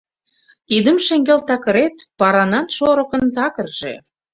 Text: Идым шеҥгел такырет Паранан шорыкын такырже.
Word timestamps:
Идым 0.77 0.97
шеҥгел 1.05 1.39
такырет 1.47 1.95
Паранан 2.19 2.67
шорыкын 2.75 3.23
такырже. 3.35 3.93